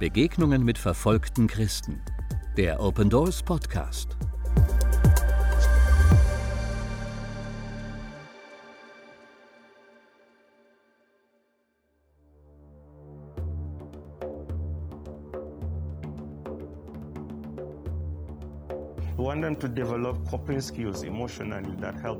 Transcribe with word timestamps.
Begegnungen 0.00 0.64
mit 0.64 0.78
verfolgten 0.78 1.46
Christen. 1.46 2.00
Der 2.56 2.80
Open 2.80 3.10
Doors 3.10 3.42
Podcast. 3.42 4.16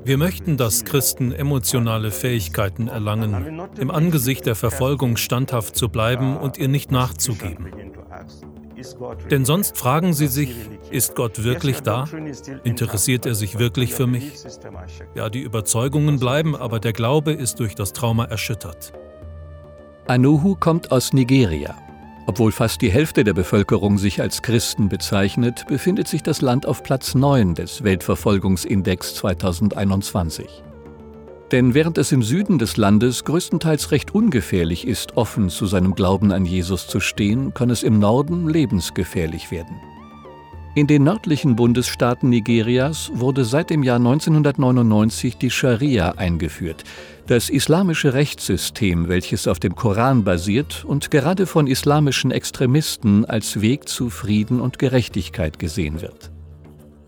Wir 0.03 0.17
möchten, 0.17 0.57
dass 0.57 0.85
Christen 0.85 1.31
emotionale 1.31 2.11
Fähigkeiten 2.11 2.87
erlangen, 2.87 3.61
im 3.77 3.91
Angesicht 3.91 4.45
der 4.45 4.55
Verfolgung 4.55 5.17
standhaft 5.17 5.75
zu 5.75 5.89
bleiben 5.89 6.37
und 6.37 6.57
ihr 6.57 6.67
nicht 6.67 6.91
nachzugeben. 6.91 7.80
Denn 9.29 9.45
sonst 9.45 9.77
fragen 9.77 10.13
sie 10.13 10.27
sich, 10.27 10.55
ist 10.89 11.15
Gott 11.15 11.43
wirklich 11.43 11.81
da? 11.81 12.05
Interessiert 12.63 13.25
er 13.25 13.35
sich 13.35 13.59
wirklich 13.59 13.93
für 13.93 14.07
mich? 14.07 14.33
Ja, 15.15 15.29
die 15.29 15.41
Überzeugungen 15.41 16.19
bleiben, 16.19 16.55
aber 16.55 16.79
der 16.79 16.93
Glaube 16.93 17.31
ist 17.31 17.59
durch 17.59 17.75
das 17.75 17.93
Trauma 17.93 18.25
erschüttert. 18.25 18.93
Anuhu 20.07 20.55
kommt 20.55 20.91
aus 20.91 21.13
Nigeria. 21.13 21.75
Obwohl 22.27 22.51
fast 22.51 22.81
die 22.81 22.91
Hälfte 22.91 23.23
der 23.23 23.33
Bevölkerung 23.33 23.97
sich 23.97 24.21
als 24.21 24.41
Christen 24.41 24.89
bezeichnet, 24.89 25.65
befindet 25.67 26.07
sich 26.07 26.23
das 26.23 26.41
Land 26.41 26.65
auf 26.65 26.83
Platz 26.83 27.15
9 27.15 27.55
des 27.55 27.83
Weltverfolgungsindex 27.83 29.15
2021. 29.15 30.63
Denn 31.51 31.73
während 31.73 31.97
es 31.97 32.13
im 32.13 32.23
Süden 32.23 32.59
des 32.59 32.77
Landes 32.77 33.25
größtenteils 33.25 33.91
recht 33.91 34.15
ungefährlich 34.15 34.87
ist, 34.87 35.17
offen 35.17 35.49
zu 35.49 35.65
seinem 35.65 35.95
Glauben 35.95 36.31
an 36.31 36.45
Jesus 36.45 36.87
zu 36.87 37.01
stehen, 37.01 37.53
kann 37.53 37.69
es 37.69 37.83
im 37.83 37.99
Norden 37.99 38.47
lebensgefährlich 38.47 39.51
werden. 39.51 39.75
In 40.73 40.87
den 40.87 41.03
nördlichen 41.03 41.57
Bundesstaaten 41.57 42.29
Nigerias 42.29 43.11
wurde 43.13 43.43
seit 43.43 43.69
dem 43.69 43.83
Jahr 43.83 43.97
1999 43.97 45.35
die 45.35 45.49
Scharia 45.49 46.13
eingeführt, 46.15 46.85
das 47.27 47.49
islamische 47.49 48.13
Rechtssystem, 48.13 49.09
welches 49.09 49.49
auf 49.49 49.59
dem 49.59 49.75
Koran 49.75 50.23
basiert 50.23 50.85
und 50.85 51.11
gerade 51.11 51.45
von 51.45 51.67
islamischen 51.67 52.31
Extremisten 52.31 53.25
als 53.25 53.59
Weg 53.59 53.89
zu 53.89 54.09
Frieden 54.09 54.61
und 54.61 54.79
Gerechtigkeit 54.79 55.59
gesehen 55.59 56.01
wird. 56.01 56.30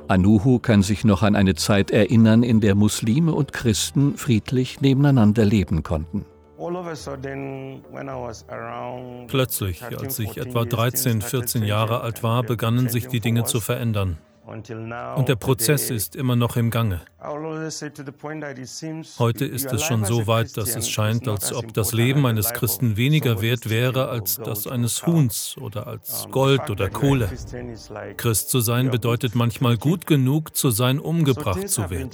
Anuhu 0.08 0.60
kann 0.60 0.82
sich 0.82 1.06
noch 1.06 1.24
an 1.24 1.36
eine 1.36 1.56
Zeit 1.56 1.92
erinnern, 1.92 2.44
in 2.44 2.60
der 2.60 2.76
Muslime 2.76 3.34
und 3.34 3.54
Christen 3.54 4.18
friedlich 4.18 4.82
nebeneinander 4.82 5.46
leben 5.46 5.84
konnten. 5.84 6.26
Plötzlich, 9.28 9.84
als 9.84 10.20
ich 10.20 10.38
etwa 10.38 10.66
13, 10.66 11.22
14 11.22 11.64
Jahre 11.64 12.02
alt 12.02 12.24
war, 12.24 12.44
begannen 12.44 12.90
sich 12.90 13.08
die 13.08 13.20
Dinge 13.20 13.44
zu 13.44 13.60
verändern. 13.60 14.18
Und 14.46 15.30
der 15.30 15.36
Prozess 15.36 15.90
ist 15.90 16.16
immer 16.16 16.36
noch 16.36 16.58
im 16.58 16.70
Gange. 16.70 17.02
Heute 19.20 19.46
ist 19.46 19.72
es 19.72 19.84
schon 19.84 20.04
so 20.04 20.28
weit, 20.28 20.58
dass 20.58 20.76
es 20.76 20.90
scheint, 20.90 21.28
als 21.28 21.54
ob 21.54 21.74
das 21.74 21.94
Leben 21.94 22.26
eines 22.26 22.52
Christen 22.54 22.98
weniger 22.98 23.42
wert 23.42 23.70
wäre 23.70 24.10
als 24.10 24.38
das 24.38 24.68
eines 24.68 25.06
Huhns 25.06 25.56
oder 25.60 25.88
als 25.88 26.28
Gold 26.32 26.70
oder 26.70 26.90
Kohle. 26.90 27.30
Christ 28.18 28.50
zu 28.50 28.60
sein 28.60 28.92
bedeutet 28.92 29.36
manchmal 29.36 29.78
gut 29.78 30.06
genug 30.06 30.56
zu 30.56 30.70
sein, 30.70 31.00
umgebracht 31.00 31.70
zu 31.70 31.90
werden. 31.90 32.10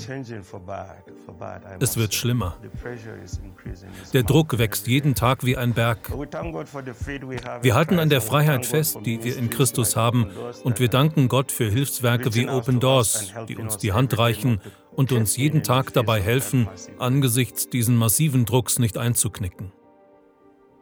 Es 1.79 1.97
wird 1.97 2.13
schlimmer. 2.13 2.57
Der 4.13 4.23
Druck 4.23 4.57
wächst 4.57 4.88
jeden 4.88 5.16
Tag 5.16 5.44
wie 5.44 5.57
ein 5.57 5.73
Berg. 5.73 6.11
Wir 7.61 7.75
halten 7.75 7.99
an 7.99 8.09
der 8.09 8.21
Freiheit 8.21 8.66
fest, 8.66 8.99
die 9.05 9.23
wir 9.23 9.38
in 9.38 9.49
Christus 9.49 9.95
haben, 9.95 10.27
und 10.63 10.79
wir 10.79 10.89
danken 10.89 11.27
Gott 11.27 11.51
für 11.51 11.69
Hilfswerke 11.69 12.35
wie 12.35 12.47
Open 12.47 12.79
Doors, 12.79 13.33
die 13.47 13.57
uns 13.57 13.77
die 13.77 13.94
Hand 13.94 14.17
reichen 14.17 14.61
und 14.99 15.13
uns 15.13 15.37
jeden 15.37 15.63
Tag 15.63 15.93
dabei 15.93 16.19
helfen, 16.21 16.67
angesichts 16.97 17.69
diesen 17.69 17.95
massiven 17.95 18.43
Drucks 18.43 18.79
nicht 18.79 18.97
einzuknicken. 18.97 19.71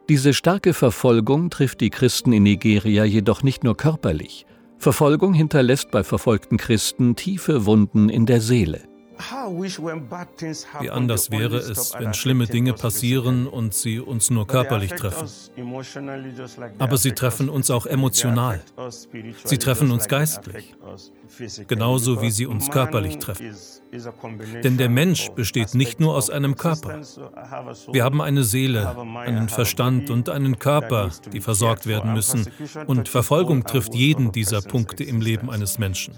Diese 0.08 0.34
starke 0.34 0.74
Verfolgung 0.74 1.50
trifft 1.50 1.80
die 1.80 1.90
Christen 1.90 2.32
in 2.32 2.42
Nigeria 2.42 3.04
jedoch 3.04 3.44
nicht 3.44 3.62
nur 3.62 3.76
körperlich. 3.76 4.44
Verfolgung 4.76 5.34
hinterlässt 5.34 5.92
bei 5.92 6.02
verfolgten 6.02 6.56
Christen 6.56 7.14
tiefe 7.14 7.64
Wunden 7.64 8.08
in 8.08 8.26
der 8.26 8.40
Seele. 8.40 8.87
Wie 10.80 10.90
anders 10.90 11.30
wäre 11.30 11.56
es, 11.58 11.94
wenn 11.98 12.14
schlimme 12.14 12.46
Dinge 12.46 12.72
passieren 12.72 13.46
und 13.46 13.74
sie 13.74 14.00
uns 14.00 14.30
nur 14.30 14.46
körperlich 14.46 14.92
treffen. 14.92 15.28
Aber 16.78 16.96
sie 16.96 17.12
treffen 17.12 17.48
uns 17.48 17.70
auch 17.70 17.86
emotional. 17.86 18.60
Sie 19.44 19.58
treffen 19.58 19.90
uns 19.90 20.08
geistlich. 20.08 20.74
Genauso 21.66 22.22
wie 22.22 22.30
sie 22.30 22.46
uns 22.46 22.70
körperlich 22.70 23.18
treffen. 23.18 23.54
Denn 24.62 24.76
der 24.76 24.88
Mensch 24.88 25.30
besteht 25.30 25.74
nicht 25.74 26.00
nur 26.00 26.14
aus 26.14 26.30
einem 26.30 26.56
Körper. 26.56 27.00
Wir 27.92 28.04
haben 28.04 28.20
eine 28.20 28.44
Seele, 28.44 28.96
einen 29.16 29.48
Verstand 29.48 30.10
und 30.10 30.28
einen 30.28 30.58
Körper, 30.58 31.10
die 31.32 31.40
versorgt 31.40 31.86
werden 31.86 32.12
müssen. 32.12 32.46
Und 32.86 33.08
Verfolgung 33.08 33.64
trifft 33.64 33.94
jeden 33.94 34.32
dieser 34.32 34.62
Punkte 34.62 35.04
im 35.04 35.20
Leben 35.20 35.50
eines 35.50 35.78
Menschen. 35.78 36.14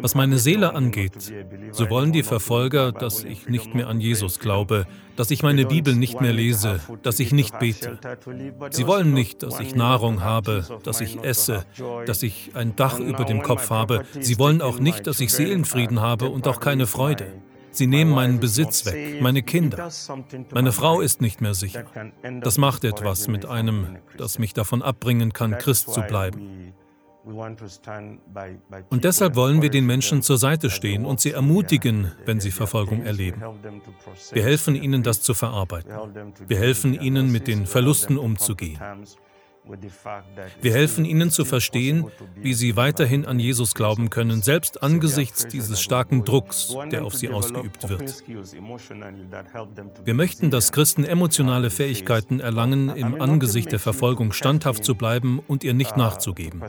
Was 0.00 0.14
meine 0.14 0.38
Seele 0.38 0.74
angeht, 0.74 1.32
so 1.72 1.90
wollen 1.90 2.12
die 2.12 2.22
Verfolger, 2.22 2.92
dass 2.92 3.24
ich 3.24 3.48
nicht 3.48 3.74
mehr 3.74 3.88
an 3.88 4.00
Jesus 4.00 4.38
glaube, 4.38 4.86
dass 5.16 5.30
ich 5.30 5.42
meine 5.42 5.66
Bibel 5.66 5.94
nicht 5.94 6.20
mehr 6.20 6.32
lese, 6.32 6.80
dass 7.02 7.20
ich 7.20 7.32
nicht 7.32 7.58
bete. 7.58 7.98
Sie 8.70 8.86
wollen 8.86 9.12
nicht, 9.12 9.42
dass 9.42 9.60
ich 9.60 9.74
Nahrung 9.74 10.22
habe, 10.22 10.64
dass 10.82 11.00
ich 11.00 11.22
esse, 11.22 11.64
dass 12.06 12.22
ich 12.22 12.50
ein 12.54 12.76
Dach 12.76 12.98
über 12.98 13.24
dem 13.24 13.42
Kopf 13.42 13.70
habe. 13.70 14.04
Sie 14.20 14.38
wollen 14.38 14.62
auch 14.62 14.78
nicht, 14.78 15.06
dass 15.06 15.20
ich 15.20 15.32
Seelenfrieden 15.32 16.00
habe 16.00 16.28
und 16.28 16.46
auch 16.46 16.60
keine 16.60 16.86
Freude. 16.86 17.32
Sie 17.76 17.86
nehmen 17.86 18.12
meinen 18.12 18.40
Besitz 18.40 18.86
weg, 18.86 19.20
meine 19.20 19.42
Kinder. 19.42 19.90
Meine 20.50 20.72
Frau 20.72 21.02
ist 21.02 21.20
nicht 21.20 21.42
mehr 21.42 21.52
sicher. 21.52 21.84
Das 22.40 22.56
macht 22.56 22.84
etwas 22.84 23.28
mit 23.28 23.44
einem, 23.44 23.98
das 24.16 24.38
mich 24.38 24.54
davon 24.54 24.80
abbringen 24.80 25.34
kann, 25.34 25.58
Christ 25.58 25.92
zu 25.92 26.00
bleiben. 26.00 26.72
Und 28.88 29.04
deshalb 29.04 29.34
wollen 29.34 29.60
wir 29.60 29.70
den 29.70 29.84
Menschen 29.84 30.22
zur 30.22 30.38
Seite 30.38 30.70
stehen 30.70 31.04
und 31.04 31.20
sie 31.20 31.32
ermutigen, 31.32 32.12
wenn 32.24 32.40
sie 32.40 32.52
Verfolgung 32.52 33.02
erleben. 33.02 33.42
Wir 34.32 34.42
helfen 34.44 34.76
ihnen, 34.76 35.02
das 35.02 35.22
zu 35.22 35.34
verarbeiten. 35.34 35.90
Wir 36.46 36.58
helfen 36.58 36.94
ihnen, 36.94 37.32
mit 37.32 37.48
den 37.48 37.66
Verlusten 37.66 38.16
umzugehen. 38.16 38.78
Wir 40.60 40.72
helfen 40.72 41.04
ihnen 41.04 41.30
zu 41.30 41.44
verstehen, 41.44 42.06
wie 42.36 42.54
sie 42.54 42.76
weiterhin 42.76 43.26
an 43.26 43.40
Jesus 43.40 43.74
glauben 43.74 44.10
können, 44.10 44.42
selbst 44.42 44.82
angesichts 44.82 45.46
dieses 45.48 45.80
starken 45.80 46.24
Drucks, 46.24 46.76
der 46.90 47.04
auf 47.04 47.14
sie 47.14 47.30
ausgeübt 47.30 47.88
wird. 47.88 48.22
Wir 50.04 50.14
möchten, 50.14 50.50
dass 50.50 50.72
Christen 50.72 51.04
emotionale 51.04 51.70
Fähigkeiten 51.70 52.40
erlangen, 52.40 52.90
im 52.90 53.20
Angesicht 53.20 53.72
der 53.72 53.80
Verfolgung 53.80 54.32
standhaft 54.32 54.84
zu 54.84 54.94
bleiben 54.94 55.40
und 55.46 55.64
ihr 55.64 55.74
nicht 55.74 55.96
nachzugeben. 55.96 56.62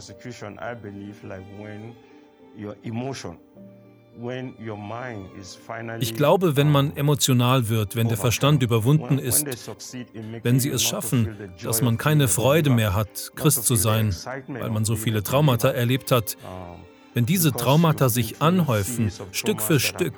Ich 5.99 6.15
glaube, 6.15 6.55
wenn 6.55 6.71
man 6.71 6.95
emotional 6.95 7.69
wird, 7.69 7.95
wenn 7.95 8.07
der 8.07 8.17
Verstand 8.17 8.63
überwunden 8.63 9.19
ist, 9.19 9.45
wenn 10.43 10.59
sie 10.59 10.69
es 10.69 10.83
schaffen, 10.83 11.37
dass 11.63 11.81
man 11.81 11.97
keine 11.97 12.27
Freude 12.27 12.69
mehr 12.69 12.95
hat, 12.95 13.31
Christ 13.35 13.65
zu 13.65 13.75
sein, 13.75 14.15
weil 14.47 14.69
man 14.69 14.85
so 14.85 14.95
viele 14.95 15.23
Traumata 15.23 15.69
erlebt 15.69 16.11
hat, 16.11 16.37
wenn 17.13 17.25
diese 17.25 17.51
Traumata 17.51 18.09
sich 18.09 18.41
anhäufen, 18.41 19.11
Stück 19.31 19.61
für 19.61 19.79
Stück, 19.79 20.13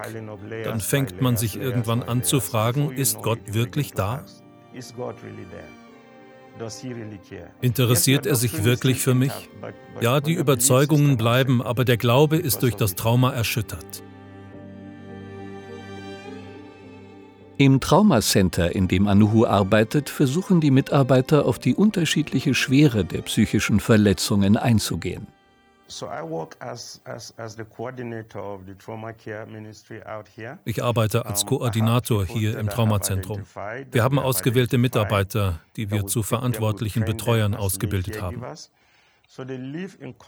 dann 0.64 0.82
fängt 0.82 1.22
man 1.22 1.38
sich 1.38 1.56
irgendwann 1.58 2.04
an 2.04 2.24
zu 2.24 2.40
fragen, 2.42 2.92
ist 2.92 3.22
Gott 3.22 3.40
wirklich 3.54 3.94
da? 3.94 4.26
Interessiert 7.62 8.26
er 8.26 8.36
sich 8.36 8.64
wirklich 8.64 9.00
für 9.00 9.14
mich? 9.14 9.32
Ja, 10.02 10.20
die 10.20 10.34
Überzeugungen 10.34 11.18
bleiben, 11.18 11.62
aber 11.62 11.86
der 11.86 11.98
Glaube 11.98 12.38
ist 12.38 12.64
durch 12.64 12.76
das 12.76 12.96
Trauma 12.96 13.32
erschüttert. 13.32 14.04
Im 17.58 17.82
Traumacenter, 17.82 18.74
in 18.74 18.88
dem 18.88 19.08
Anuhu 19.08 19.46
arbeitet, 19.46 20.10
versuchen 20.10 20.62
die 20.62 20.72
Mitarbeiter 20.72 21.46
auf 21.46 21.60
die 21.60 21.76
unterschiedliche 21.76 22.54
Schwere 22.54 23.04
der 23.04 23.22
psychischen 23.24 23.82
Verletzungen 23.82 24.56
einzugehen. 24.56 25.28
Ich 30.66 30.84
arbeite 30.84 31.26
als 31.26 31.46
Koordinator 31.46 32.26
hier 32.26 32.60
im 32.60 32.70
Traumazentrum. 32.70 33.44
Wir 33.92 34.04
haben 34.04 34.20
ausgewählte 34.20 34.78
Mitarbeiter, 34.78 35.60
die 35.76 35.90
wir 35.90 36.06
zu 36.06 36.24
verantwortlichen 36.24 37.06
Betreuern 37.06 37.56
ausgebildet 37.56 38.22
haben. 38.22 38.44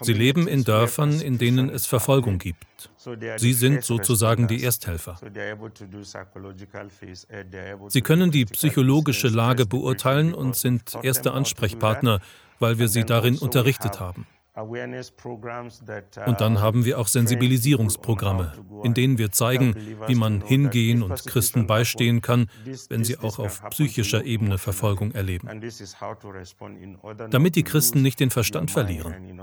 Sie 0.00 0.12
leben 0.12 0.46
in 0.46 0.62
Dörfern, 0.62 1.20
in 1.20 1.36
denen 1.36 1.70
es 1.70 1.86
Verfolgung 1.86 2.38
gibt. 2.38 2.90
Sie 3.36 3.52
sind 3.52 3.84
sozusagen 3.84 4.46
die 4.46 4.62
Ersthelfer. 4.62 5.18
Sie 7.88 8.00
können 8.02 8.30
die 8.30 8.44
psychologische 8.44 9.28
Lage 9.28 9.66
beurteilen 9.66 10.34
und 10.34 10.54
sind 10.54 10.96
erste 11.02 11.32
Ansprechpartner, 11.32 12.20
weil 12.60 12.78
wir 12.78 12.88
sie 12.88 13.04
darin 13.04 13.38
unterrichtet 13.38 13.98
haben. 13.98 14.26
Und 14.54 16.40
dann 16.42 16.60
haben 16.60 16.84
wir 16.84 16.98
auch 16.98 17.08
Sensibilisierungsprogramme, 17.08 18.52
in 18.84 18.92
denen 18.92 19.16
wir 19.16 19.32
zeigen, 19.32 19.74
wie 20.06 20.14
man 20.14 20.42
hingehen 20.42 21.02
und 21.02 21.24
Christen 21.24 21.66
beistehen 21.66 22.20
kann, 22.20 22.50
wenn 22.90 23.02
sie 23.02 23.16
auch 23.16 23.38
auf 23.38 23.62
psychischer 23.70 24.24
Ebene 24.24 24.58
Verfolgung 24.58 25.12
erleben. 25.12 25.48
Damit 27.30 27.56
die 27.56 27.62
Christen 27.62 28.02
nicht 28.02 28.20
den 28.20 28.30
Verstand 28.30 28.70
verlieren 28.70 29.40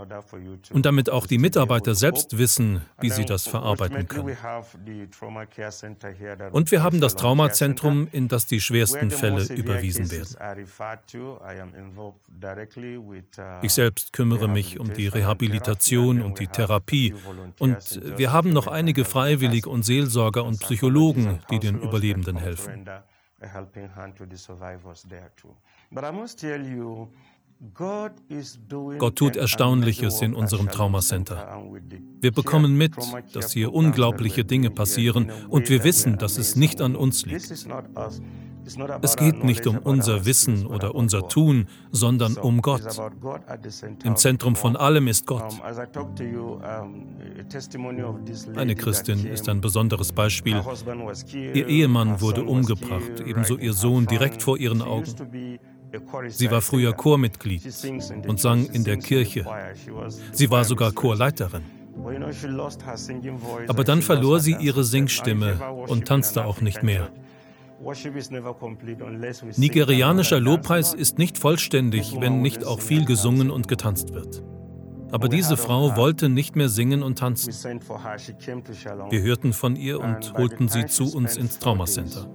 und 0.72 0.86
damit 0.86 1.10
auch 1.10 1.26
die 1.26 1.40
Mitarbeiter 1.40 1.96
selbst 1.96 2.38
wissen, 2.38 2.84
wie 3.02 3.10
sie 3.10 3.26
das 3.26 3.48
verarbeiten 3.48 4.08
können. 4.08 4.38
Und 6.52 6.72
wir 6.72 6.84
haben 6.84 7.02
das 7.02 7.16
Traumazentrum, 7.16 8.08
in 8.12 8.28
das 8.28 8.46
die 8.46 8.62
schwersten 8.62 9.10
Fälle 9.10 9.44
überwiesen 9.56 10.12
werden. 10.12 10.28
Ich 13.64 13.74
selbst 13.74 14.14
kümmere 14.14 14.48
mich 14.48 14.80
um 14.80 14.94
die 14.94 14.99
Rehabilitation 15.08 16.22
und 16.22 16.40
die 16.40 16.48
Therapie. 16.48 17.16
Und 17.60 18.02
wir 18.18 18.32
haben 18.32 18.52
noch 18.52 18.68
einige 18.68 19.06
Freiwillige 19.06 19.70
und 19.70 19.84
Seelsorger 19.84 20.44
und 20.44 20.60
Psychologen, 20.60 21.40
die 21.50 21.60
den 21.60 21.80
Überlebenden 21.80 22.38
helfen. 22.38 22.86
Gott 28.98 29.16
tut 29.18 29.36
Erstaunliches 29.36 30.22
in 30.22 30.34
unserem 30.34 30.70
Traumacenter. 30.70 31.62
Wir 32.22 32.32
bekommen 32.32 32.78
mit, 32.78 32.96
dass 33.34 33.52
hier 33.52 33.74
unglaubliche 33.74 34.46
Dinge 34.46 34.70
passieren 34.70 35.30
und 35.50 35.70
wir 35.70 35.84
wissen, 35.84 36.18
dass 36.18 36.38
es 36.38 36.56
nicht 36.56 36.80
an 36.80 36.96
uns 36.96 37.26
liegt. 37.26 37.68
Es 39.02 39.16
geht 39.16 39.44
nicht 39.44 39.68
um 39.68 39.78
unser 39.78 40.26
Wissen 40.26 40.66
oder 40.66 40.96
unser 40.96 41.28
Tun, 41.28 41.68
sondern 41.92 42.38
um 42.38 42.62
Gott. 42.62 43.00
Im 44.04 44.16
Zentrum 44.16 44.56
von 44.56 44.76
allem 44.76 45.08
ist 45.08 45.26
Gott. 45.26 45.54
Eine 48.56 48.76
Christin 48.76 49.26
ist 49.26 49.50
ein 49.50 49.62
besonderes 49.62 50.12
Beispiel. 50.12 50.62
Ihr 51.34 51.68
Ehemann 51.68 52.22
wurde 52.22 52.44
umgebracht, 52.44 53.22
ebenso 53.26 53.58
ihr 53.58 53.74
Sohn 53.74 54.06
direkt 54.06 54.44
vor 54.44 54.58
ihren 54.58 54.82
Augen. 54.82 55.14
Sie 56.28 56.52
war 56.52 56.62
früher 56.62 56.94
Chormitglied 56.94 57.64
und 58.28 58.40
sang 58.40 58.66
in 58.66 58.84
der 58.84 58.98
Kirche. 58.98 59.46
Sie 60.32 60.50
war 60.52 60.64
sogar 60.64 60.92
Chorleiterin. 60.92 61.64
Aber 63.68 63.84
dann 63.84 64.02
verlor 64.02 64.40
sie 64.40 64.56
ihre 64.60 64.84
Singstimme 64.84 65.60
und 65.88 66.08
tanzte 66.08 66.46
auch 66.46 66.62
nicht 66.62 66.84
mehr. 66.84 67.12
Nigerianischer 69.58 70.40
Lobpreis 70.40 70.94
ist 70.94 71.18
nicht 71.18 71.38
vollständig, 71.38 72.20
wenn 72.20 72.42
nicht 72.42 72.66
auch 72.66 72.82
viel 72.82 73.06
gesungen 73.06 73.50
und 73.50 73.68
getanzt 73.68 74.14
wird. 74.14 74.44
Aber 75.12 75.28
diese 75.28 75.58
Frau 75.58 75.96
wollte 75.96 76.30
nicht 76.30 76.56
mehr 76.56 76.70
singen 76.70 77.02
und 77.02 77.20
tanzen. 77.20 77.52
Wir 79.10 79.22
hörten 79.22 79.54
von 79.54 79.76
ihr 79.76 80.00
und 80.00 80.34
holten 80.34 80.68
sie 80.68 80.86
zu 80.86 81.16
uns 81.16 81.36
ins 81.38 81.60
Traumacenter. 81.60 82.28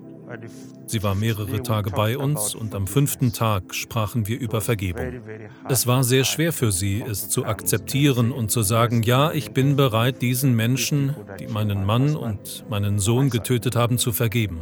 Sie 0.86 1.02
war 1.02 1.14
mehrere 1.14 1.62
Tage 1.62 1.90
bei 1.90 2.18
uns 2.18 2.54
und 2.54 2.74
am 2.74 2.86
fünften 2.86 3.32
Tag 3.32 3.74
sprachen 3.74 4.26
wir 4.26 4.40
über 4.40 4.60
Vergebung. 4.60 5.22
Es 5.68 5.86
war 5.86 6.02
sehr 6.02 6.24
schwer 6.24 6.52
für 6.52 6.72
sie, 6.72 7.02
es 7.02 7.28
zu 7.28 7.44
akzeptieren 7.44 8.32
und 8.32 8.50
zu 8.50 8.62
sagen, 8.62 9.02
ja, 9.02 9.32
ich 9.32 9.52
bin 9.52 9.76
bereit, 9.76 10.22
diesen 10.22 10.56
Menschen, 10.56 11.14
die 11.38 11.46
meinen 11.46 11.84
Mann 11.84 12.16
und 12.16 12.64
meinen 12.68 12.98
Sohn 12.98 13.30
getötet 13.30 13.76
haben, 13.76 13.98
zu 13.98 14.12
vergeben. 14.12 14.60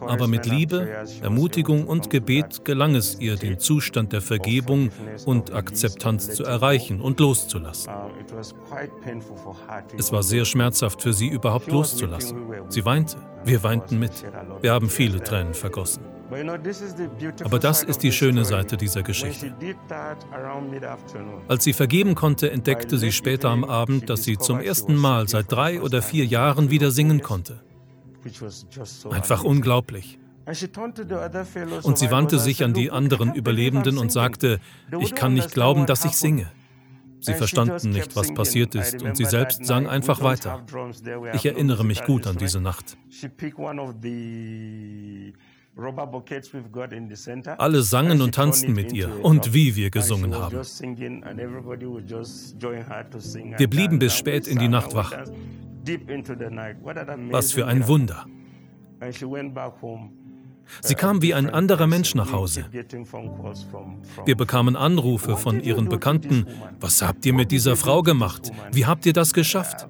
Aber 0.00 0.28
mit 0.28 0.46
Liebe, 0.46 0.88
Ermutigung 1.22 1.86
und 1.86 2.10
Gebet 2.10 2.64
gelang 2.64 2.94
es 2.94 3.18
ihr, 3.20 3.36
den 3.36 3.58
Zustand 3.58 4.12
der 4.12 4.20
Vergebung 4.20 4.90
und 5.24 5.52
Akzeptanz 5.52 6.34
zu 6.34 6.44
erreichen 6.44 7.00
und 7.00 7.20
loszulassen. 7.20 7.92
Es 9.98 10.12
war 10.12 10.22
sehr 10.22 10.44
schmerzhaft 10.44 11.02
für 11.02 11.12
sie, 11.12 11.28
überhaupt 11.28 11.70
loszulassen. 11.70 12.38
Sie 12.68 12.84
weinte, 12.84 13.16
wir 13.44 13.62
weinten 13.62 13.98
mit. 13.98 14.24
Wir 14.60 14.72
haben 14.72 14.88
viele 14.88 15.22
Tränen 15.22 15.54
vergossen. 15.54 16.02
Aber 17.44 17.58
das 17.58 17.82
ist 17.82 18.02
die 18.02 18.10
schöne 18.10 18.44
Seite 18.44 18.76
dieser 18.76 19.02
Geschichte. 19.02 19.54
Als 21.46 21.64
sie 21.64 21.72
vergeben 21.72 22.14
konnte, 22.14 22.50
entdeckte 22.50 22.98
sie 22.98 23.12
später 23.12 23.50
am 23.50 23.64
Abend, 23.64 24.10
dass 24.10 24.24
sie 24.24 24.36
zum 24.36 24.60
ersten 24.60 24.96
Mal 24.96 25.28
seit 25.28 25.52
drei 25.52 25.80
oder 25.80 26.02
vier 26.02 26.24
Jahren 26.24 26.70
wieder 26.70 26.90
singen 26.90 27.22
konnte. 27.22 27.60
Einfach 29.10 29.44
unglaublich. 29.44 30.18
Und 31.82 31.98
sie 31.98 32.10
wandte 32.10 32.38
sich 32.38 32.62
an 32.62 32.72
die 32.72 32.90
anderen 32.90 33.34
Überlebenden 33.34 33.98
und 33.98 34.12
sagte, 34.12 34.60
ich 35.00 35.14
kann 35.14 35.34
nicht 35.34 35.52
glauben, 35.52 35.86
dass 35.86 36.04
ich 36.04 36.16
singe. 36.16 36.50
Sie 37.20 37.34
verstanden 37.34 37.90
nicht, 37.90 38.14
was 38.14 38.32
passiert 38.32 38.74
ist, 38.74 39.02
und 39.02 39.16
sie 39.16 39.24
selbst 39.24 39.64
sang 39.64 39.88
einfach 39.88 40.22
weiter. 40.22 40.64
Ich 41.34 41.46
erinnere 41.46 41.84
mich 41.84 42.04
gut 42.04 42.26
an 42.26 42.36
diese 42.36 42.60
Nacht. 42.60 42.96
Alle 47.58 47.82
sangen 47.82 48.22
und 48.22 48.34
tanzten 48.34 48.72
mit 48.72 48.92
ihr 48.92 49.24
und 49.24 49.52
wie 49.52 49.76
wir 49.76 49.90
gesungen 49.90 50.34
haben. 50.34 50.56
Wir 53.58 53.68
blieben 53.68 53.98
bis 53.98 54.16
spät 54.16 54.46
in 54.46 54.58
die 54.58 54.68
Nacht 54.68 54.94
wach. 54.94 55.12
Was 57.30 57.52
für 57.52 57.66
ein 57.66 57.86
Wunder. 57.86 58.26
Sie 60.80 60.94
kam 60.94 61.22
wie 61.22 61.34
ein 61.34 61.48
anderer 61.48 61.86
Mensch 61.86 62.14
nach 62.14 62.32
Hause. 62.32 62.66
Wir 64.24 64.36
bekamen 64.36 64.76
Anrufe 64.76 65.36
von 65.36 65.60
ihren 65.60 65.88
Bekannten. 65.88 66.46
Was 66.80 67.02
habt 67.02 67.24
ihr 67.26 67.34
mit 67.34 67.52
dieser 67.52 67.76
Frau 67.76 68.02
gemacht? 68.02 68.50
Wie 68.72 68.86
habt 68.86 69.06
ihr 69.06 69.12
das 69.12 69.32
geschafft? 69.32 69.88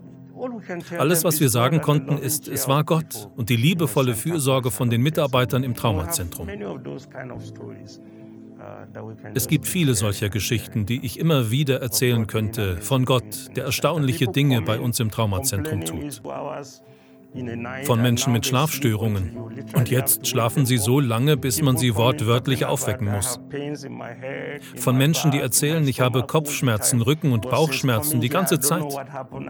Alles, 0.98 1.24
was 1.24 1.40
wir 1.40 1.48
sagen 1.48 1.80
konnten, 1.80 2.18
ist, 2.18 2.46
es 2.46 2.68
war 2.68 2.84
Gott 2.84 3.30
und 3.36 3.48
die 3.48 3.56
liebevolle 3.56 4.14
Fürsorge 4.14 4.70
von 4.70 4.90
den 4.90 5.02
Mitarbeitern 5.02 5.64
im 5.64 5.74
Traumazentrum. 5.74 6.48
Es 9.34 9.48
gibt 9.48 9.66
viele 9.66 9.94
solcher 9.94 10.28
Geschichten, 10.28 10.86
die 10.86 11.04
ich 11.04 11.18
immer 11.18 11.50
wieder 11.50 11.80
erzählen 11.80 12.26
könnte, 12.26 12.78
von 12.78 13.04
Gott, 13.04 13.56
der 13.56 13.64
erstaunliche 13.64 14.26
Dinge 14.26 14.62
bei 14.62 14.78
uns 14.78 15.00
im 15.00 15.10
Traumazentrum 15.10 15.84
tut. 15.84 16.22
Von 17.84 18.00
Menschen 18.00 18.32
mit 18.32 18.46
Schlafstörungen. 18.46 19.36
Und 19.74 19.90
jetzt 19.90 20.26
schlafen 20.26 20.64
sie 20.64 20.78
so 20.78 21.00
lange, 21.00 21.36
bis 21.36 21.60
man 21.60 21.76
sie 21.76 21.94
wortwörtlich 21.94 22.64
aufwecken 22.64 23.10
muss. 23.10 23.38
Von 24.76 24.96
Menschen, 24.96 25.30
die 25.30 25.40
erzählen, 25.40 25.86
ich 25.86 26.00
habe 26.00 26.22
Kopfschmerzen, 26.22 27.02
Rücken- 27.02 27.32
und 27.32 27.50
Bauchschmerzen 27.50 28.20
die 28.20 28.30
ganze 28.30 28.60
Zeit. 28.60 28.84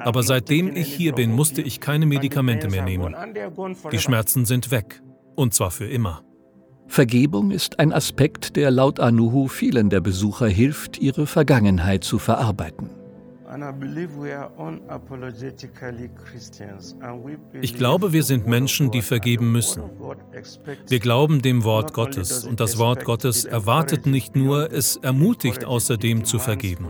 Aber 0.05 0.23
seitdem 0.23 0.75
ich 0.75 0.93
hier 0.93 1.13
bin, 1.13 1.33
musste 1.33 1.63
ich 1.63 1.81
keine 1.81 2.07
Medikamente 2.07 2.69
mehr 2.69 2.83
nehmen. 2.83 3.15
Die 3.93 3.99
Schmerzen 3.99 4.47
sind 4.47 4.71
weg. 4.71 5.03
Und 5.37 5.55
zwar 5.55 5.71
für 5.71 5.87
immer. 5.87 6.26
Vergebung 6.89 7.51
ist 7.51 7.79
ein 7.79 7.93
Aspekt, 7.93 8.57
der 8.57 8.71
laut 8.71 9.01
Anuhu 9.01 9.49
vielen 9.49 9.91
der 9.91 10.01
Besucher 10.01 10.49
hilft, 10.49 10.99
ihre 10.99 11.27
Vergangenheit 11.27 12.05
zu 12.05 12.19
verarbeiten. 12.19 12.91
Ich 17.63 17.75
glaube, 17.77 18.13
wir 18.13 18.23
sind 18.23 18.47
Menschen, 18.47 18.91
die 18.91 19.03
vergeben 19.03 19.53
müssen. 19.53 19.83
Wir 20.89 20.99
glauben 20.99 21.43
dem 21.43 21.65
Wort 21.65 21.93
Gottes 21.93 22.45
und 22.45 22.59
das 22.61 22.79
Wort 22.79 23.05
Gottes 23.05 23.45
erwartet 23.45 24.07
nicht 24.07 24.35
nur, 24.35 24.73
es 24.73 24.97
ermutigt 24.97 25.65
außerdem 25.65 26.25
zu 26.25 26.39
vergeben. 26.39 26.89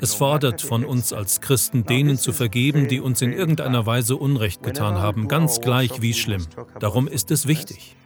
Es 0.00 0.14
fordert 0.14 0.62
von 0.62 0.84
uns 0.84 1.12
als 1.12 1.40
Christen, 1.40 1.84
denen 1.84 2.18
zu 2.18 2.32
vergeben, 2.32 2.88
die 2.88 3.00
uns 3.00 3.22
in 3.22 3.32
irgendeiner 3.32 3.86
Weise 3.86 4.16
Unrecht 4.16 4.62
getan 4.62 4.96
haben, 4.96 5.28
ganz 5.28 5.60
gleich 5.60 6.02
wie 6.02 6.14
schlimm. 6.14 6.46
Darum 6.78 7.08
ist 7.08 7.30
es 7.30 7.46
wichtig. 7.46 7.96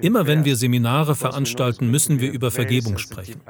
Immer 0.00 0.26
wenn 0.26 0.44
wir 0.44 0.56
Seminare 0.56 1.14
veranstalten, 1.14 1.90
müssen 1.90 2.20
wir 2.20 2.32
über 2.32 2.50
Vergebung 2.50 2.98
sprechen. 2.98 3.40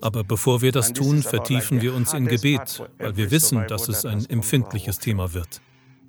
Aber 0.00 0.24
bevor 0.24 0.60
wir 0.60 0.72
das 0.72 0.92
tun, 0.92 1.22
vertiefen 1.22 1.80
wir 1.80 1.94
uns 1.94 2.14
in 2.14 2.26
Gebet, 2.26 2.82
weil 2.98 3.16
wir 3.16 3.30
wissen, 3.30 3.64
dass 3.68 3.88
es 3.88 4.04
ein 4.04 4.28
empfindliches 4.28 4.98
Thema 4.98 5.34
wird. 5.34 5.60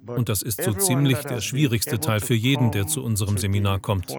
Und 0.06 0.30
das 0.30 0.42
ist 0.42 0.62
so 0.62 0.74
ziemlich 0.74 1.20
der 1.20 1.42
schwierigste 1.42 2.00
Teil 2.00 2.20
für 2.20 2.34
jeden, 2.34 2.72
der 2.72 2.88
zu 2.88 3.04
unserem 3.04 3.38
Seminar 3.38 3.80
kommt. 3.80 4.12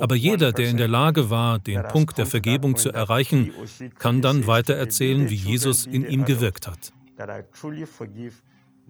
Aber 0.00 0.14
jeder, 0.16 0.52
der 0.52 0.68
in 0.68 0.76
der 0.76 0.88
Lage 0.88 1.30
war, 1.30 1.58
den 1.60 1.82
Punkt 1.84 2.18
der 2.18 2.26
Vergebung 2.26 2.76
zu 2.76 2.90
erreichen, 2.90 3.52
kann 3.98 4.20
dann 4.20 4.46
weitererzählen, 4.46 5.30
wie 5.30 5.34
Jesus 5.34 5.86
in 5.86 6.08
ihm 6.08 6.24
gewirkt 6.24 6.66
hat. 6.66 6.92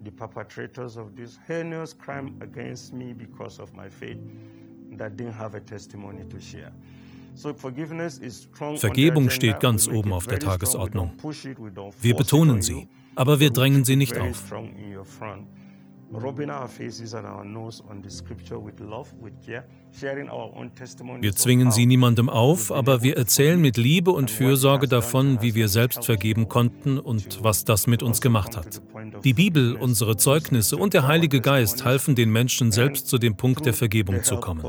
the 0.03 0.11
perpetrators 0.11 0.97
of 0.97 1.15
this 1.15 1.39
heinous 1.47 1.93
crime 1.93 2.37
against 2.41 2.93
me 2.93 3.13
because 3.13 3.59
of 3.59 3.73
my 3.73 3.89
faith 3.89 4.19
that 4.91 5.17
didn't 5.17 5.33
have 5.33 5.55
a 5.55 5.59
testimony 5.59 6.23
to 6.25 6.39
share. 6.39 6.71
Vergebung 8.75 9.29
steht 9.29 9.59
ganz 9.59 9.87
oben 9.87 10.13
auf 10.13 10.27
der 10.27 10.39
Tagesordnung. 10.39 11.11
Wir 12.01 12.15
betonen 12.15 12.61
sie, 12.61 12.87
aber 13.15 13.39
wir 13.39 13.51
drängen 13.51 13.85
sie 13.85 13.95
nicht 13.95 14.17
auf. 14.17 14.51
Wir 21.19 21.35
zwingen 21.35 21.71
sie 21.71 21.85
niemandem 21.85 22.29
auf, 22.29 22.71
aber 22.71 23.03
wir 23.03 23.17
erzählen 23.17 23.59
mit 23.59 23.75
Liebe 23.75 24.11
und 24.11 24.31
Fürsorge 24.31 24.87
davon, 24.87 25.41
wie 25.41 25.53
wir 25.53 25.67
selbst 25.67 26.05
vergeben 26.05 26.47
konnten 26.47 26.97
und 26.97 27.43
was 27.43 27.65
das 27.65 27.87
mit 27.87 28.03
uns 28.03 28.21
gemacht 28.21 28.55
hat. 28.55 28.81
Die 29.25 29.33
Bibel, 29.33 29.75
unsere 29.75 30.15
Zeugnisse 30.15 30.77
und 30.77 30.93
der 30.93 31.07
Heilige 31.07 31.41
Geist 31.41 31.83
halfen 31.83 32.15
den 32.15 32.31
Menschen 32.31 32.71
selbst 32.71 33.07
zu 33.07 33.17
dem 33.17 33.35
Punkt 33.35 33.65
der 33.65 33.73
Vergebung 33.73 34.23
zu 34.23 34.39
kommen. 34.39 34.63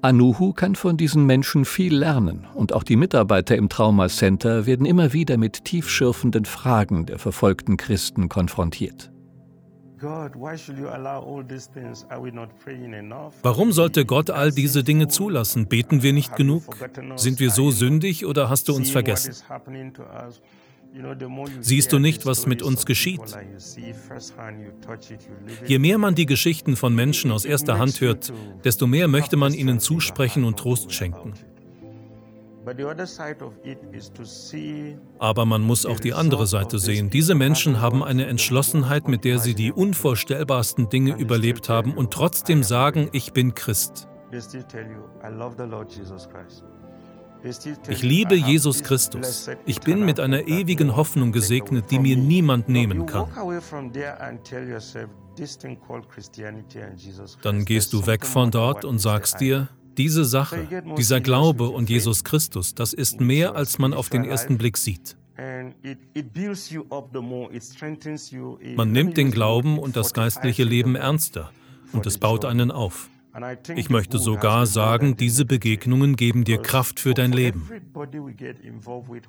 Anuhu 0.00 0.52
kann 0.52 0.76
von 0.76 0.96
diesen 0.96 1.26
Menschen 1.26 1.64
viel 1.64 1.96
lernen 1.96 2.46
und 2.54 2.72
auch 2.72 2.84
die 2.84 2.96
Mitarbeiter 2.96 3.56
im 3.56 3.68
Trauma 3.68 4.08
Center 4.08 4.64
werden 4.64 4.86
immer 4.86 5.12
wieder 5.12 5.36
mit 5.36 5.64
tiefschürfenden 5.64 6.44
Fragen 6.44 7.06
der 7.06 7.18
verfolgten 7.18 7.76
Christen 7.76 8.28
konfrontiert. 8.28 9.10
Warum 13.42 13.72
sollte 13.72 14.06
Gott 14.06 14.30
all 14.30 14.52
diese 14.52 14.84
Dinge 14.84 15.08
zulassen? 15.08 15.66
Beten 15.66 16.02
wir 16.04 16.12
nicht 16.12 16.36
genug? 16.36 16.62
Sind 17.16 17.40
wir 17.40 17.50
so 17.50 17.72
sündig 17.72 18.24
oder 18.24 18.48
hast 18.48 18.68
du 18.68 18.74
uns 18.76 18.90
vergessen? 18.90 19.34
Siehst 21.60 21.92
du 21.92 21.98
nicht, 21.98 22.26
was 22.26 22.46
mit 22.46 22.62
uns 22.62 22.86
geschieht? 22.86 23.20
Je 25.66 25.78
mehr 25.78 25.98
man 25.98 26.14
die 26.14 26.26
Geschichten 26.26 26.76
von 26.76 26.94
Menschen 26.94 27.30
aus 27.30 27.44
erster 27.44 27.78
Hand 27.78 28.00
hört, 28.00 28.32
desto 28.64 28.86
mehr 28.86 29.08
möchte 29.08 29.36
man 29.36 29.52
ihnen 29.54 29.80
zusprechen 29.80 30.44
und 30.44 30.58
Trost 30.58 30.92
schenken. 30.92 31.34
Aber 35.18 35.44
man 35.46 35.62
muss 35.62 35.86
auch 35.86 36.00
die 36.00 36.12
andere 36.12 36.46
Seite 36.46 36.78
sehen. 36.78 37.10
Diese 37.10 37.34
Menschen 37.34 37.80
haben 37.80 38.02
eine 38.02 38.26
Entschlossenheit, 38.26 39.08
mit 39.08 39.24
der 39.24 39.38
sie 39.38 39.54
die 39.54 39.72
unvorstellbarsten 39.72 40.88
Dinge 40.88 41.16
überlebt 41.16 41.68
haben 41.68 41.94
und 41.94 42.12
trotzdem 42.12 42.62
sagen, 42.62 43.08
ich 43.12 43.32
bin 43.32 43.54
Christ. 43.54 44.08
Ich 47.88 48.02
liebe 48.02 48.34
Jesus 48.34 48.82
Christus. 48.82 49.48
Ich 49.64 49.80
bin 49.80 50.04
mit 50.04 50.20
einer 50.20 50.48
ewigen 50.48 50.96
Hoffnung 50.96 51.32
gesegnet, 51.32 51.90
die 51.90 51.98
mir 51.98 52.16
niemand 52.16 52.68
nehmen 52.68 53.06
kann. 53.06 53.28
Dann 57.42 57.64
gehst 57.64 57.92
du 57.92 58.06
weg 58.06 58.26
von 58.26 58.50
dort 58.50 58.84
und 58.84 58.98
sagst 58.98 59.40
dir, 59.40 59.68
diese 59.96 60.24
Sache, 60.24 60.82
dieser 60.96 61.20
Glaube 61.20 61.68
und 61.68 61.90
Jesus 61.90 62.24
Christus, 62.24 62.74
das 62.74 62.92
ist 62.92 63.20
mehr, 63.20 63.56
als 63.56 63.78
man 63.78 63.92
auf 63.92 64.08
den 64.08 64.24
ersten 64.24 64.58
Blick 64.58 64.76
sieht. 64.76 65.16
Man 68.76 68.92
nimmt 68.92 69.16
den 69.16 69.30
Glauben 69.30 69.78
und 69.78 69.96
das 69.96 70.12
geistliche 70.12 70.64
Leben 70.64 70.96
ernster 70.96 71.52
und 71.92 72.06
es 72.06 72.18
baut 72.18 72.44
einen 72.44 72.70
auf. 72.70 73.08
Ich 73.76 73.90
möchte 73.90 74.18
sogar 74.18 74.66
sagen, 74.66 75.16
diese 75.16 75.44
Begegnungen 75.44 76.16
geben 76.16 76.44
dir 76.44 76.58
Kraft 76.58 76.98
für 77.00 77.14
dein 77.14 77.32
Leben. 77.32 77.68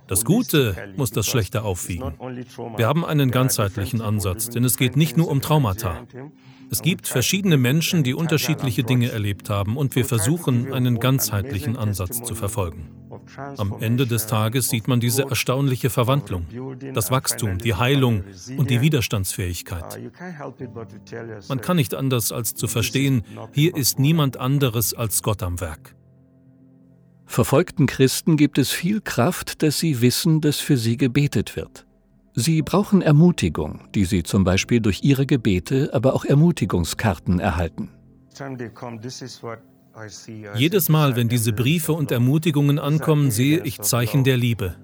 Das 0.08 0.26
Gute 0.26 0.76
muss 0.96 1.12
das 1.12 1.28
Schlechte 1.28 1.64
aufwiegen. 1.64 2.14
Wir 2.78 2.88
haben 2.88 3.06
einen 3.06 3.32
ganzheitlichen 3.32 4.02
Ansatz, 4.02 4.50
denn 4.50 4.64
es 4.64 4.78
geht 4.78 4.96
nicht 4.96 5.18
nur 5.18 5.30
um 5.30 5.42
Traumata. 5.42 6.08
Es 6.72 6.82
gibt 6.82 7.08
verschiedene 7.08 7.58
Menschen, 7.58 8.04
die 8.04 8.14
unterschiedliche 8.14 8.84
Dinge 8.84 9.12
erlebt 9.12 9.50
haben, 9.50 9.76
und 9.76 9.96
wir 9.96 10.06
versuchen, 10.06 10.72
einen 10.72 11.00
ganzheitlichen 11.00 11.78
Ansatz 11.78 12.22
zu 12.22 12.36
verfolgen. 12.36 12.99
Am 13.58 13.76
Ende 13.80 14.08
des 14.08 14.28
Tages 14.28 14.70
sieht 14.70 14.88
man 14.88 15.00
diese 15.00 15.24
erstaunliche 15.24 15.90
Verwandlung, 15.90 16.46
das 16.94 17.12
Wachstum, 17.12 17.58
die 17.58 17.76
Heilung 17.76 18.24
und 18.58 18.70
die 18.70 18.82
Widerstandsfähigkeit. 18.82 20.00
Man 21.48 21.62
kann 21.62 21.78
nicht 21.78 21.96
anders 21.96 22.32
als 22.32 22.56
zu 22.56 22.68
verstehen, 22.68 23.24
hier 23.54 23.76
ist 23.76 24.00
niemand 24.00 24.38
anderes 24.38 24.94
als 24.94 25.24
Gott 25.24 25.44
am 25.44 25.60
Werk. 25.60 25.96
Verfolgten 27.26 27.86
Christen 27.86 28.38
gibt 28.38 28.58
es 28.58 28.72
viel 28.72 29.02
Kraft, 29.02 29.62
dass 29.62 29.78
sie 29.78 30.02
wissen, 30.02 30.42
dass 30.42 30.60
für 30.60 30.78
sie 30.78 30.98
gebetet 30.98 31.56
wird. 31.56 31.86
Sie 32.34 32.62
brauchen 32.62 33.02
Ermutigung, 33.02 33.88
die 33.94 34.06
sie 34.06 34.24
zum 34.24 34.44
Beispiel 34.44 34.80
durch 34.80 35.04
ihre 35.04 35.26
Gebete, 35.26 35.92
aber 35.94 36.14
auch 36.14 36.26
Ermutigungskarten 36.26 37.40
erhalten. 37.40 37.90
Jedes 40.56 40.90
Mal, 40.90 41.16
wenn 41.16 41.30
diese 41.30 41.54
Briefe 41.54 41.94
und 41.94 42.12
Ermutigungen 42.12 42.80
ankommen, 42.80 43.32
sehe 43.32 43.64
ich 43.64 43.82
Zeichen 43.82 44.24
der 44.24 44.38
Liebe. 44.38 44.76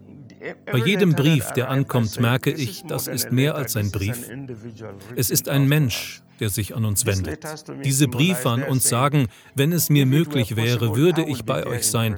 Bei 0.71 0.77
jedem 0.77 1.13
Brief, 1.13 1.51
der 1.51 1.69
ankommt, 1.69 2.19
merke 2.19 2.51
ich, 2.51 2.83
das 2.87 3.07
ist 3.07 3.31
mehr 3.31 3.55
als 3.55 3.75
ein 3.75 3.91
Brief. 3.91 4.29
Es 5.15 5.29
ist 5.31 5.49
ein 5.49 5.67
Mensch, 5.67 6.21
der 6.39 6.49
sich 6.49 6.75
an 6.75 6.85
uns 6.85 7.05
wendet. 7.05 7.43
Diese 7.83 8.07
Briefe 8.07 8.49
an 8.49 8.63
uns 8.63 8.87
sagen, 8.87 9.27
wenn 9.55 9.71
es 9.71 9.89
mir 9.89 10.05
möglich 10.05 10.55
wäre, 10.55 10.95
würde 10.95 11.23
ich 11.23 11.45
bei 11.45 11.65
euch 11.65 11.87
sein. 11.87 12.17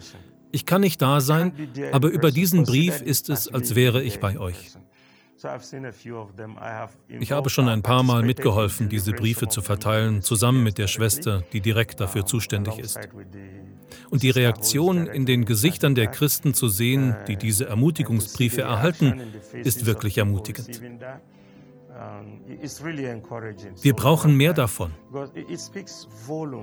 Ich 0.52 0.66
kann 0.66 0.82
nicht 0.82 1.02
da 1.02 1.22
sein, 1.22 1.54
aber 1.92 2.10
über 2.10 2.32
diesen 2.32 2.64
Brief 2.64 3.02
ist 3.02 3.30
es, 3.30 3.48
als 3.48 3.76
wäre 3.76 4.04
ich 4.04 4.20
bei 4.20 4.38
euch. 4.40 4.72
Ich 7.20 7.32
habe 7.32 7.50
schon 7.50 7.70
ein 7.70 7.84
paar 7.84 8.04
Mal 8.04 8.24
mitgeholfen, 8.24 8.90
diese 8.90 9.12
Briefe 9.14 9.48
zu 9.48 9.62
verteilen, 9.62 10.22
zusammen 10.22 10.64
mit 10.64 10.78
der 10.78 10.88
Schwester, 10.88 11.44
die 11.54 11.62
direkt 11.62 12.00
dafür 12.00 12.26
zuständig 12.26 12.80
ist. 12.80 13.00
Und 14.10 14.24
die 14.24 14.30
Reaktion 14.30 15.08
in 15.08 15.26
den 15.26 15.46
Gesichtern 15.46 15.96
der 15.96 16.08
Christen 16.08 16.54
zu 16.54 16.68
sehen, 16.68 17.16
die 17.28 17.36
diese 17.36 17.68
Ermutigungsbriefe 17.68 18.62
erhalten, 18.62 19.22
ist 19.64 19.86
wirklich 19.86 20.18
ermutigend. 20.18 20.82
Wir 23.82 23.94
brauchen 23.94 24.36
mehr 24.36 24.54
davon. 24.54 24.92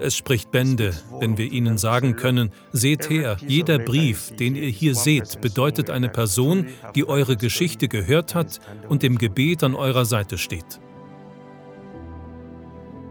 Es 0.01 0.17
spricht 0.17 0.51
Bände, 0.51 0.95
wenn 1.19 1.39
wir 1.39 1.51
ihnen 1.51 1.79
sagen 1.79 2.17
können, 2.17 2.53
seht 2.73 3.11
her, 3.11 3.37
jeder 3.47 3.79
Brief, 3.79 4.35
den 4.37 4.55
ihr 4.55 4.69
hier 4.69 4.95
seht, 4.95 5.41
bedeutet 5.41 5.91
eine 5.91 6.09
Person, 6.09 6.67
die 6.95 7.09
eure 7.09 7.37
Geschichte 7.37 7.89
gehört 7.89 8.35
hat 8.35 8.61
und 8.89 9.03
im 9.03 9.19
Gebet 9.19 9.65
an 9.65 9.75
eurer 9.75 10.05
Seite 10.05 10.39
steht. 10.39 10.81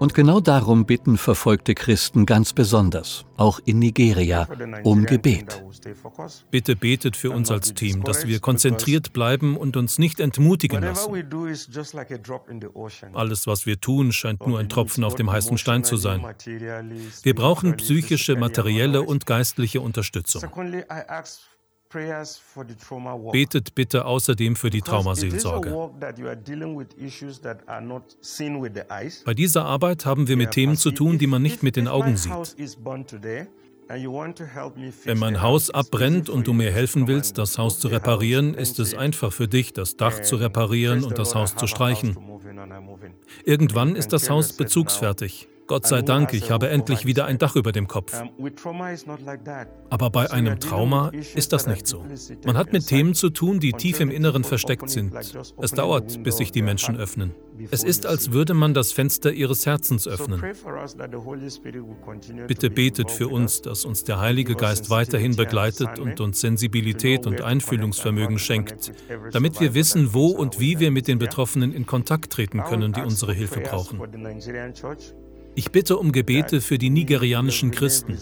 Und 0.04 0.14
genau 0.14 0.42
darum 0.42 0.86
bitten 0.86 1.18
verfolgte 1.18 1.76
Christen 1.76 2.26
ganz 2.26 2.52
besonders, 2.52 3.24
auch 3.38 3.62
in 3.64 3.80
Nigeria, 3.80 4.50
um 4.84 5.06
Gebet. 5.06 5.64
Bitte 6.52 6.76
betet 6.76 7.16
für 7.16 7.32
uns 7.32 7.50
als 7.50 7.74
Team, 7.74 8.04
dass 8.04 8.28
wir 8.28 8.42
konzentriert 8.42 9.14
bleiben 9.14 9.56
und 9.56 9.78
uns 9.78 10.00
nicht 10.00 10.20
entmutigen 10.20 10.84
lassen. 10.84 11.14
Alles, 13.14 13.48
was 13.48 13.66
wir 13.66 13.80
tun, 13.80 14.12
scheint 14.12 14.46
nur 14.46 14.60
ein 14.60 14.68
Tropfen 14.68 15.06
auf 15.06 15.16
dem 15.16 15.32
heißen 15.32 15.58
Stein 15.58 15.86
zu 15.86 15.96
sein. 15.96 16.22
Wir 17.24 17.34
brauchen 17.34 17.78
psychische, 17.78 18.36
materielle 18.36 19.04
und 19.04 19.26
geistliche 19.26 19.80
Unterstützung. 19.80 20.44
Betet 23.32 23.76
bitte 23.76 24.06
außerdem 24.06 24.56
für 24.56 24.70
die 24.70 24.82
Traumaseelsorge. 24.82 25.92
Bei 29.26 29.34
dieser 29.34 29.66
Arbeit 29.66 30.06
haben 30.06 30.28
wir 30.28 30.38
mit 30.38 30.52
Themen 30.52 30.76
zu 30.76 30.92
tun, 30.92 31.18
die 31.18 31.28
man 31.28 31.42
nicht 31.42 31.64
mit 31.64 31.76
den 31.76 31.88
Augen 31.88 32.18
sieht. 32.18 32.56
Wenn 35.06 35.18
mein 35.18 35.42
Haus 35.42 35.70
abbrennt 35.70 36.30
und 36.30 36.48
du 36.48 36.54
mir 36.54 36.72
helfen 36.72 37.08
willst, 37.08 37.38
das 37.38 37.58
Haus 37.58 37.80
zu 37.80 37.90
reparieren, 37.90 38.54
ist 38.54 38.80
es 38.80 38.96
einfach 38.96 39.34
für 39.34 39.48
dich, 39.48 39.74
das 39.74 39.98
Dach 39.98 40.22
zu 40.22 40.38
reparieren 40.38 41.04
und 41.04 41.18
das 41.18 41.36
Haus 41.36 41.56
zu 41.56 41.68
streichen. 41.68 42.18
Irgendwann 43.46 43.96
ist 43.96 44.14
das 44.14 44.30
Haus 44.30 44.54
bezugsfertig. 44.54 45.50
Gott 45.68 45.88
sei 45.88 46.02
Dank, 46.02 46.34
ich 46.34 46.52
habe 46.52 46.70
endlich 46.70 47.06
wieder 47.06 47.26
ein 47.26 47.38
Dach 47.38 47.56
über 47.56 47.72
dem 47.72 47.88
Kopf. 47.88 48.22
Aber 49.90 50.10
bei 50.10 50.32
einem 50.32 50.60
Trauma 50.60 51.12
ist 51.36 51.54
das 51.54 51.68
nicht 51.68 51.88
so. 51.88 52.04
Man 52.46 52.58
hat 52.58 52.74
mit 52.74 52.88
Themen 52.88 53.14
zu 53.14 53.30
tun, 53.30 53.60
die 53.60 53.72
tief 53.72 54.00
im 54.00 54.12
Inneren 54.12 54.44
versteckt 54.44 54.90
sind. 54.90 55.14
Es 55.62 55.72
dauert, 55.72 56.24
bis 56.24 56.38
sich 56.38 56.52
die 56.52 56.62
Menschen 56.62 56.98
öffnen. 56.98 57.34
Es 57.72 57.84
ist, 57.84 58.06
als 58.06 58.32
würde 58.32 58.54
man 58.54 58.74
das 58.74 58.92
Fenster 58.92 59.32
ihres 59.32 59.66
Herzens 59.66 60.08
öffnen. 60.08 60.42
Bitte 62.48 62.70
betet 62.70 63.12
für 63.12 63.28
uns, 63.28 63.62
dass 63.62 63.86
uns 63.86 64.04
der 64.04 64.20
Heilige 64.20 64.56
Geist 64.56 64.90
weiterhin 64.90 65.36
begleitet 65.36 66.00
und 66.00 66.20
uns 66.20 66.42
Sensibilität 66.42 67.26
und 67.26 67.42
Einfühlungsvermögen 67.42 68.40
schenkt, 68.40 68.92
damit 69.32 69.60
wir 69.60 69.74
wissen, 69.74 70.14
wo 70.14 70.28
und 70.28 70.60
wie 70.60 70.80
wir 70.80 70.92
mit 70.92 71.08
den 71.08 71.20
Betroffenen 71.20 71.72
in 71.72 71.86
Kontakt 71.86 72.34
treten 72.34 72.64
können, 72.64 72.92
die 72.92 73.02
unsere 73.02 73.34
Hilfe 73.34 73.62
brauchen. 73.62 74.02
Ich 75.56 75.72
bitte 75.72 75.98
um 75.98 76.12
Gebete 76.12 76.62
für 76.62 76.78
die 76.78 76.90
nigerianischen 76.90 77.72
Christen, 77.72 78.18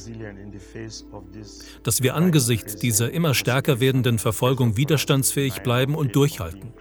dass 1.83 2.03
wir 2.03 2.15
angesichts 2.15 2.75
dieser 2.75 3.11
immer 3.11 3.33
stärker 3.33 3.79
werdenden 3.79 4.19
Verfolgung 4.19 4.75
widerstandsfähig 4.77 5.61
bleiben 5.61 5.95
und 5.95 6.15
durchhalten. 6.15 6.73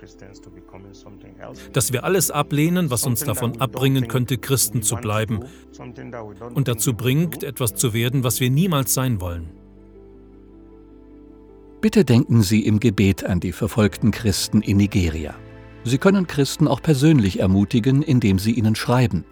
Dass 1.73 1.93
wir 1.93 2.05
alles 2.05 2.31
ablehnen, 2.31 2.91
was 2.91 3.07
uns 3.07 3.25
davon 3.25 3.61
abbringen 3.61 4.09
könnte, 4.09 4.39
Christen 4.39 4.83
zu 4.83 4.97
bleiben 4.97 5.41
und 6.55 6.69
dazu 6.69 6.95
bringt, 6.95 7.43
etwas 7.43 7.75
zu 7.75 7.93
werden, 7.93 8.25
was 8.25 8.41
wir 8.41 8.51
niemals 8.51 8.93
sein 8.93 9.21
wollen. 9.21 9.51
Bitte 11.81 12.05
denken 12.05 12.43
Sie 12.43 12.67
im 12.67 12.79
Gebet 12.79 13.25
an 13.25 13.41
die 13.41 13.53
verfolgten 13.53 14.11
Christen 14.11 14.61
in 14.61 14.77
Nigeria. 14.77 15.35
Sie 15.85 15.97
können 15.97 16.27
Christen 16.27 16.69
auch 16.69 16.83
persönlich 16.83 17.41
ermutigen, 17.41 18.03
indem 18.03 18.39
Sie 18.39 18.53
ihnen 18.53 18.75
schreiben. 18.75 19.25